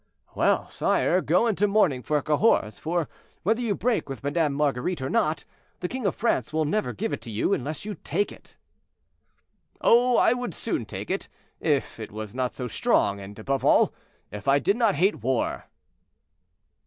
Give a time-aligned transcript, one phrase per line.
[0.33, 3.07] "Well, sire, go into mourning for Cahors; for,
[3.43, 5.45] whether you break with Madame Marguerite or not,
[5.79, 8.55] the king of France will never give it to you, and unless you take it—"
[9.79, 11.29] "Oh, I would soon take it,
[11.59, 13.93] if it was not so strong, and, above all,
[14.31, 15.65] if I did not hate war."